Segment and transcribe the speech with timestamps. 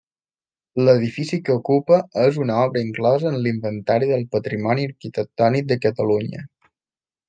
[0.87, 6.49] L'edifici que ocupa és una obra inclosa en l'Inventari del Patrimoni Arquitectònic de Catalunya.